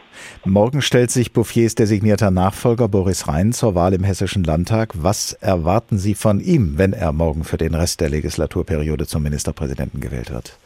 Morgen 0.45 0.83
stellt 0.83 1.11
sich 1.11 1.33
Bouffiers 1.33 1.75
designierter 1.75 2.31
Nachfolger 2.31 2.89
Boris 2.89 3.29
Rhein 3.29 3.53
zur 3.53 3.75
Wahl 3.75 3.95
im 3.95 4.05
Hessischen 4.05 4.45
Landtag. 4.45 4.91
Was 4.95 5.33
erwarten 5.35 5.99
Sie 5.99 6.15
von 6.15 6.41
ihm, 6.41 6.79
wenn 6.79 6.93
er 6.93 7.13
morgen 7.13 7.45
für 7.45 7.59
den 7.59 7.75
Rest 7.75 8.01
der 8.01 8.11
Legislaturperiode 8.11 9.07
zum 9.07 9.23
Ministerpräsidenten 9.23 10.01
gewählt 10.01 10.33
wird? 10.33 10.59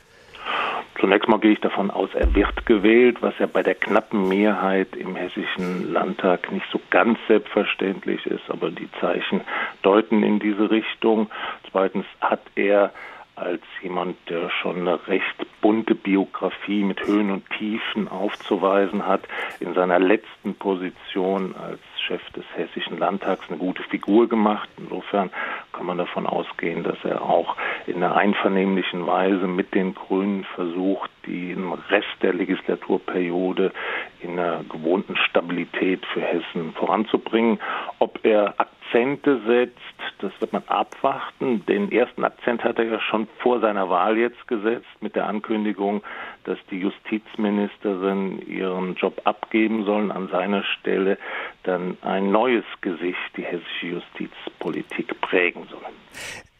Zunächst 0.99 1.29
mal 1.29 1.39
gehe 1.39 1.53
ich 1.53 1.61
davon 1.61 1.91
aus, 1.91 2.09
er 2.15 2.35
wird 2.35 2.65
gewählt, 2.65 3.19
was 3.21 3.35
ja 3.39 3.47
bei 3.47 3.63
der 3.63 3.75
knappen 3.75 4.29
Mehrheit 4.29 4.97
im 4.97 5.15
Hessischen 5.15 5.93
Landtag 5.93 6.51
nicht 6.51 6.67
so 6.73 6.81
ganz 6.91 7.19
selbstverständlich 7.29 8.25
ist, 8.27 8.49
aber 8.49 8.71
die 8.71 8.89
Zeichen 9.01 9.43
deuten 9.83 10.23
in 10.23 10.39
diese 10.39 10.71
Richtung. 10.71 11.29
Zweitens 11.71 12.07
hat 12.21 12.41
er 12.55 12.93
als 13.35 13.61
jemand, 13.83 14.17
der 14.31 14.49
schon 14.51 14.81
eine 14.81 15.07
recht 15.07 15.47
bunte 15.61 15.95
Biografie 15.95 16.83
mit 16.83 17.07
Höhen 17.07 17.31
und 17.31 17.45
Tiefen 17.51 18.09
aufzuweisen 18.09 19.07
hat, 19.07 19.23
in 19.61 19.75
seiner 19.75 19.99
letzten 19.99 20.55
Position 20.55 21.55
als 21.55 21.81
Chef 22.07 22.23
des 22.31 22.45
Hessischen 22.55 22.99
Landtags 22.99 23.49
eine 23.49 23.59
gute 23.59 23.83
Figur 23.85 24.29
gemacht. 24.29 24.69
Insofern 24.77 25.31
kann 25.73 25.87
man 25.87 25.99
davon 25.99 26.27
ausgehen, 26.27 26.85
dass 26.85 26.99
er 27.05 27.23
auch 27.23 27.57
in 27.87 27.97
einer 27.97 28.17
einvernehmlichen 28.17 29.07
Weise 29.07 29.47
mit 29.47 29.75
den 29.75 29.95
Grünen 29.95 30.45
versucht, 30.55 31.11
den 31.27 31.73
Rest 31.73 32.07
der 32.23 32.33
Legislaturperiode 32.33 33.73
in 34.21 34.39
einer 34.39 34.63
gewohnten 34.65 35.17
Stabilität 35.17 36.05
für 36.07 36.21
Hessen 36.21 36.73
voranzubringen. 36.75 37.59
Ob 37.99 38.25
er 38.25 38.55
Akzente 38.87 39.41
setzt, 39.47 39.77
das 40.21 40.33
wird 40.41 40.53
man 40.53 40.63
abwarten. 40.67 41.65
Den 41.67 41.91
ersten 41.91 42.25
Akzent 42.25 42.63
hat 42.65 42.79
er 42.79 42.85
ja 42.85 43.01
schon 43.01 43.29
vor 43.39 43.61
seiner 43.61 43.89
Wahl 43.91 44.17
jetzt 44.17 44.47
gesetzt 44.49 44.87
mit 45.01 45.17
der 45.17 45.27
Ankündigung, 45.27 46.03
dass 46.45 46.59
die 46.71 46.81
Justizministerin 46.81 48.41
ihren 48.47 48.95
Job 48.95 49.21
abgeben 49.25 49.85
sollen, 49.85 50.11
an 50.11 50.29
seiner 50.29 50.63
Stelle 50.63 51.19
dann 51.65 51.97
ein 52.03 52.31
neues 52.31 52.65
Gesicht 52.81 53.19
die 53.37 53.43
hessische 53.43 53.87
Justizpolitik 53.87 55.21
prägen 55.21 55.67
soll. 55.71 55.81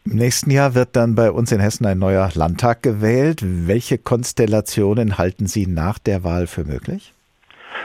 Im 0.05 0.17
nächsten 0.17 0.51
Jahr 0.51 0.75
wird 0.75 0.95
dann 0.95 1.15
bei 1.15 1.31
uns 1.31 1.51
in 1.51 1.59
Hessen 1.59 1.85
ein 1.85 1.99
neuer 1.99 2.29
Landtag 2.33 2.81
gewählt. 2.81 3.39
Welche 3.43 3.97
Konstellationen 3.97 5.17
halten 5.17 5.47
Sie 5.47 5.67
nach 5.67 5.99
der 5.99 6.23
Wahl 6.23 6.47
für 6.47 6.63
möglich? 6.63 7.13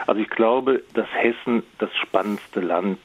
Also 0.07 0.21
ich 0.21 0.31
glaube, 0.31 0.83
dass 0.95 1.07
Hessen 1.13 1.63
das 1.79 1.91
spannendste 1.97 2.61
Land 2.61 2.99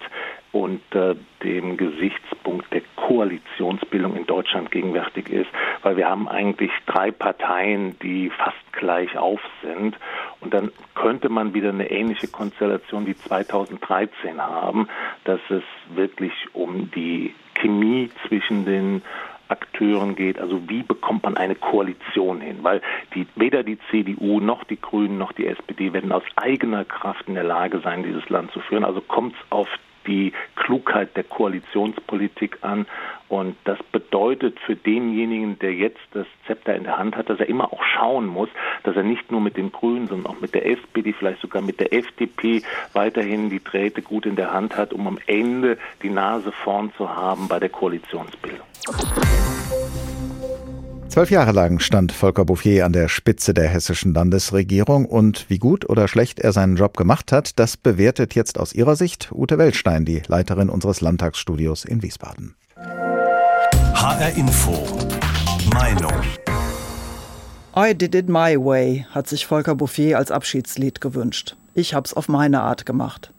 unter 0.51 1.15
dem 1.43 1.77
Gesichtspunkt 1.77 2.71
der 2.73 2.81
Koalitionsbildung 2.95 4.15
in 4.15 4.25
Deutschland 4.25 4.71
gegenwärtig 4.71 5.29
ist, 5.29 5.49
weil 5.83 5.97
wir 5.97 6.09
haben 6.09 6.27
eigentlich 6.27 6.71
drei 6.85 7.11
Parteien, 7.11 7.97
die 7.99 8.29
fast 8.29 8.57
gleich 8.71 9.17
auf 9.17 9.41
sind 9.61 9.97
und 10.39 10.53
dann 10.53 10.71
könnte 10.95 11.29
man 11.29 11.53
wieder 11.53 11.69
eine 11.69 11.91
ähnliche 11.91 12.27
Konstellation 12.27 13.05
wie 13.05 13.15
2013 13.15 14.41
haben, 14.41 14.87
dass 15.25 15.39
es 15.49 15.63
wirklich 15.95 16.33
um 16.53 16.89
die 16.91 17.33
Chemie 17.55 18.09
zwischen 18.27 18.65
den 18.65 19.01
Akteuren 19.49 20.15
geht. 20.15 20.39
Also 20.39 20.67
wie 20.67 20.83
bekommt 20.83 21.23
man 21.23 21.37
eine 21.37 21.55
Koalition 21.55 22.41
hin? 22.41 22.57
Weil 22.61 22.81
die, 23.15 23.27
weder 23.35 23.63
die 23.63 23.79
CDU 23.89 24.39
noch 24.39 24.63
die 24.63 24.79
Grünen 24.79 25.17
noch 25.17 25.31
die 25.31 25.47
SPD 25.47 25.93
werden 25.93 26.11
aus 26.11 26.23
eigener 26.35 26.85
Kraft 26.85 27.27
in 27.27 27.35
der 27.35 27.43
Lage 27.43 27.79
sein, 27.79 28.03
dieses 28.03 28.27
Land 28.29 28.51
zu 28.51 28.59
führen. 28.59 28.83
Also 28.83 29.01
kommt 29.01 29.33
es 29.35 29.51
auf 29.51 29.69
die 30.07 30.33
Klugheit 30.55 31.15
der 31.15 31.23
Koalitionspolitik 31.23 32.59
an. 32.61 32.85
Und 33.29 33.57
das 33.65 33.77
bedeutet 33.91 34.57
für 34.59 34.75
denjenigen, 34.75 35.59
der 35.59 35.73
jetzt 35.73 35.99
das 36.11 36.25
Zepter 36.45 36.75
in 36.75 36.83
der 36.83 36.97
Hand 36.97 37.17
hat, 37.17 37.29
dass 37.29 37.39
er 37.39 37.49
immer 37.49 37.73
auch 37.73 37.83
schauen 37.83 38.25
muss, 38.25 38.49
dass 38.83 38.95
er 38.95 39.03
nicht 39.03 39.31
nur 39.31 39.41
mit 39.41 39.57
den 39.57 39.71
Grünen, 39.71 40.07
sondern 40.07 40.31
auch 40.31 40.39
mit 40.39 40.53
der 40.53 40.65
SPD, 40.65 41.11
vielleicht 41.11 41.41
sogar 41.41 41.61
mit 41.61 41.79
der 41.79 41.93
FDP 41.93 42.63
weiterhin 42.93 43.49
die 43.49 43.63
Drähte 43.63 44.01
gut 44.01 44.25
in 44.25 44.37
der 44.37 44.53
Hand 44.53 44.77
hat, 44.77 44.93
um 44.93 45.07
am 45.07 45.19
Ende 45.27 45.77
die 46.01 46.09
Nase 46.09 46.51
vorn 46.51 46.93
zu 46.97 47.13
haben 47.13 47.47
bei 47.49 47.59
der 47.59 47.69
Koalitionsbildung. 47.69 48.65
Zwölf 51.17 51.31
Jahre 51.31 51.51
lang 51.51 51.79
stand 51.79 52.12
Volker 52.12 52.45
Bouffier 52.45 52.86
an 52.86 52.93
der 52.93 53.07
Spitze 53.07 53.55
der 53.55 53.67
hessischen 53.67 54.13
Landesregierung 54.13 55.07
und 55.07 55.50
wie 55.50 55.57
gut 55.57 55.89
oder 55.89 56.07
schlecht 56.07 56.39
er 56.39 56.51
seinen 56.51 56.75
Job 56.75 56.95
gemacht 56.95 57.31
hat, 57.31 57.57
das 57.57 57.75
bewertet 57.75 58.36
jetzt 58.36 58.59
aus 58.59 58.71
ihrer 58.71 58.95
Sicht 58.95 59.31
Ute 59.31 59.57
Weltstein, 59.57 60.05
die 60.05 60.21
Leiterin 60.27 60.69
unseres 60.69 61.01
Landtagsstudios 61.01 61.86
in 61.86 62.03
Wiesbaden. 62.03 62.53
HR 62.75 64.38
Info. 64.38 64.86
Meinung. 65.74 66.13
I 67.75 67.95
did 67.95 68.13
it 68.13 68.29
my 68.29 68.55
way, 68.55 69.07
hat 69.09 69.27
sich 69.27 69.47
Volker 69.47 69.74
Bouffier 69.74 70.19
als 70.19 70.29
Abschiedslied 70.29 71.01
gewünscht. 71.01 71.55
Ich 71.74 71.95
hab's 71.95 72.13
auf 72.13 72.29
meine 72.29 72.62
Art 72.62 72.86
gemacht. 72.86 73.33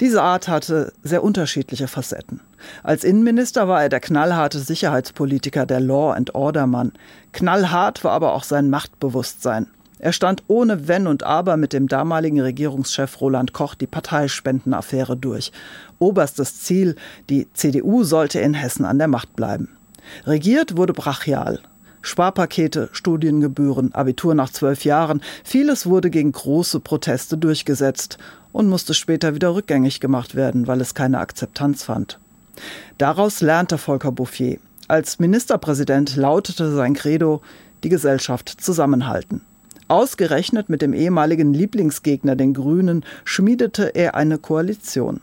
Diese 0.00 0.22
Art 0.22 0.48
hatte 0.48 0.94
sehr 1.02 1.22
unterschiedliche 1.22 1.86
Facetten. 1.86 2.40
Als 2.82 3.04
Innenminister 3.04 3.68
war 3.68 3.82
er 3.82 3.88
der 3.88 4.00
knallharte 4.00 4.58
Sicherheitspolitiker, 4.58 5.66
der 5.66 5.80
Law 5.80 6.12
and 6.12 6.34
Order 6.34 6.66
Mann. 6.66 6.92
Knallhart 7.32 8.04
war 8.04 8.12
aber 8.12 8.34
auch 8.34 8.44
sein 8.44 8.70
Machtbewusstsein. 8.70 9.66
Er 10.00 10.12
stand 10.12 10.42
ohne 10.46 10.88
Wenn 10.88 11.06
und 11.06 11.24
Aber 11.24 11.58
mit 11.58 11.74
dem 11.74 11.86
damaligen 11.86 12.40
Regierungschef 12.40 13.20
Roland 13.20 13.52
Koch 13.52 13.74
die 13.74 13.86
Parteispendenaffäre 13.86 15.16
durch. 15.16 15.52
Oberstes 15.98 16.62
Ziel, 16.62 16.96
die 17.28 17.48
CDU 17.52 18.02
sollte 18.02 18.40
in 18.40 18.54
Hessen 18.54 18.86
an 18.86 18.98
der 18.98 19.08
Macht 19.08 19.36
bleiben. 19.36 19.76
Regiert 20.24 20.78
wurde 20.78 20.94
brachial. 20.94 21.60
Sparpakete, 22.02 22.88
Studiengebühren, 22.92 23.94
Abitur 23.94 24.34
nach 24.34 24.50
zwölf 24.50 24.86
Jahren, 24.86 25.20
vieles 25.44 25.84
wurde 25.84 26.08
gegen 26.08 26.32
große 26.32 26.80
Proteste 26.80 27.36
durchgesetzt. 27.36 28.16
und 28.52 28.68
musste 28.68 28.94
später 28.94 29.34
wieder 29.34 29.54
rückgängig 29.54 30.00
gemacht 30.00 30.34
werden, 30.34 30.66
weil 30.66 30.80
es 30.80 30.94
keine 30.94 31.20
Akzeptanz 31.20 31.84
fand. 31.84 32.18
Daraus 32.98 33.40
lernte 33.40 33.78
Volker 33.78 34.12
Bouffier. 34.12 34.58
Als 34.88 35.18
Ministerpräsident 35.18 36.16
lautete 36.16 36.72
sein 36.74 36.94
Credo, 36.94 37.42
die 37.84 37.88
Gesellschaft 37.88 38.48
zusammenhalten. 38.60 39.42
Ausgerechnet 39.88 40.68
mit 40.68 40.82
dem 40.82 40.92
ehemaligen 40.92 41.52
Lieblingsgegner, 41.52 42.36
den 42.36 42.54
Grünen, 42.54 43.04
schmiedete 43.24 43.94
er 43.94 44.14
eine 44.14 44.38
Koalition. 44.38 45.20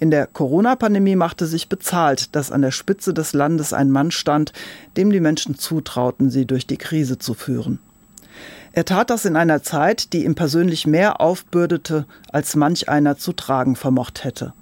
In 0.00 0.10
der 0.10 0.26
Corona-Pandemie 0.26 1.16
machte 1.16 1.46
sich 1.46 1.68
bezahlt, 1.68 2.34
dass 2.36 2.52
an 2.52 2.62
der 2.62 2.70
Spitze 2.70 3.12
des 3.12 3.32
Landes 3.32 3.72
ein 3.72 3.90
Mann 3.90 4.10
stand, 4.10 4.52
dem 4.96 5.10
die 5.10 5.20
Menschen 5.20 5.56
zutrauten, 5.56 6.30
sie 6.30 6.46
durch 6.46 6.66
die 6.66 6.76
Krise 6.76 7.18
zu 7.18 7.34
führen. 7.34 7.80
Er 8.72 8.84
tat 8.84 9.10
das 9.10 9.24
in 9.24 9.34
einer 9.34 9.62
Zeit, 9.62 10.12
die 10.12 10.24
ihm 10.24 10.36
persönlich 10.36 10.86
mehr 10.86 11.20
aufbürdete, 11.20 12.06
als 12.30 12.54
manch 12.54 12.88
einer 12.88 13.16
zu 13.16 13.32
tragen 13.32 13.74
vermocht 13.74 14.22
hätte. 14.22 14.52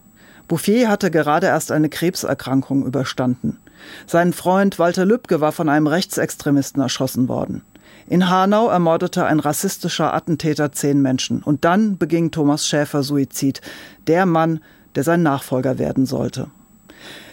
Bouffier 0.49 0.89
hatte 0.89 1.11
gerade 1.11 1.49
erst 1.49 1.73
eine 1.73 1.89
Krebserkrankung 1.89 2.87
überstanden. 2.87 3.59
Sein 4.07 4.33
Freund 4.33 4.79
Walter 4.79 5.05
Lübcke 5.05 5.41
war 5.41 5.53
von 5.53 5.69
einem 5.69 5.87
Rechtsextremisten 5.87 6.83
erschossen 6.83 7.29
worden. 7.29 7.63
In 8.09 8.29
Hanau 8.29 8.69
ermordete 8.69 9.25
ein 9.25 9.41
rassistischer 9.41 10.15
Attentäter 10.15 10.71
zehn 10.71 11.03
Menschen. 11.03 11.43
Und 11.43 11.65
dann 11.65 11.99
beging 11.99 12.31
Thomas 12.31 12.67
Schäfer 12.67 13.03
Suizid, 13.03 13.61
der 14.07 14.27
Mann, 14.27 14.61
der 14.95 15.03
sein 15.03 15.23
Nachfolger 15.23 15.79
werden 15.79 16.07
sollte. 16.07 16.49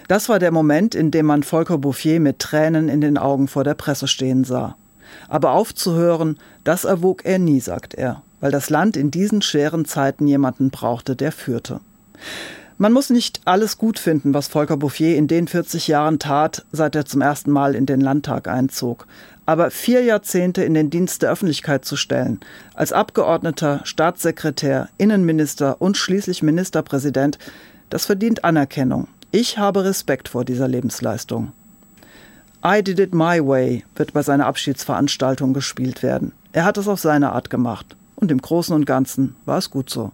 Das 0.07 0.29
war 0.29 0.39
der 0.39 0.51
Moment, 0.51 0.95
in 0.95 1.11
dem 1.11 1.27
man 1.27 1.43
Volker 1.43 1.77
Bouffier 1.77 2.19
mit 2.19 2.39
Tränen 2.39 2.89
in 2.89 3.01
den 3.01 3.17
Augen 3.17 3.47
vor 3.47 3.63
der 3.63 3.75
Presse 3.75 4.07
stehen 4.07 4.43
sah. 4.43 4.75
Aber 5.29 5.51
aufzuhören, 5.51 6.37
das 6.63 6.83
erwog 6.85 7.23
er 7.23 7.39
nie, 7.39 7.59
sagt 7.59 7.93
er, 7.93 8.23
weil 8.41 8.51
das 8.51 8.69
Land 8.69 8.97
in 8.97 9.11
diesen 9.11 9.41
schweren 9.41 9.85
Zeiten 9.85 10.27
jemanden 10.27 10.71
brauchte, 10.71 11.15
der 11.15 11.31
führte. 11.31 11.79
Man 12.77 12.91
muss 12.91 13.09
nicht 13.09 13.41
alles 13.45 13.77
gut 13.77 13.99
finden, 13.99 14.33
was 14.33 14.47
Volker 14.47 14.77
Bouffier 14.77 15.15
in 15.15 15.27
den 15.27 15.47
40 15.47 15.87
Jahren 15.87 16.17
tat, 16.17 16.65
seit 16.71 16.95
er 16.95 17.05
zum 17.05 17.21
ersten 17.21 17.51
Mal 17.51 17.75
in 17.75 17.85
den 17.85 18.01
Landtag 18.01 18.47
einzog. 18.47 19.05
Aber 19.45 19.69
vier 19.71 20.03
Jahrzehnte 20.03 20.63
in 20.63 20.73
den 20.73 20.89
Dienst 20.89 21.21
der 21.21 21.31
Öffentlichkeit 21.31 21.85
zu 21.85 21.95
stellen, 21.97 22.39
als 22.73 22.93
Abgeordneter, 22.93 23.81
Staatssekretär, 23.83 24.89
Innenminister 24.97 25.81
und 25.81 25.97
schließlich 25.97 26.41
Ministerpräsident, 26.41 27.37
das 27.89 28.05
verdient 28.05 28.43
Anerkennung. 28.43 29.07
Ich 29.31 29.57
habe 29.57 29.83
Respekt 29.83 30.29
vor 30.29 30.45
dieser 30.45 30.67
Lebensleistung. 30.67 31.51
I 32.65 32.81
Did 32.81 32.99
It 32.99 33.13
My 33.13 33.45
Way 33.45 33.83
wird 33.95 34.13
bei 34.13 34.23
seiner 34.23 34.45
Abschiedsveranstaltung 34.47 35.53
gespielt 35.53 36.01
werden. 36.01 36.31
Er 36.53 36.65
hat 36.65 36.77
es 36.77 36.87
auf 36.87 36.99
seine 36.99 37.33
Art 37.33 37.49
gemacht. 37.49 37.97
Und 38.15 38.31
im 38.31 38.41
Großen 38.41 38.73
und 38.73 38.85
Ganzen 38.85 39.35
war 39.45 39.57
es 39.57 39.69
gut 39.69 39.89
so. 39.89 40.13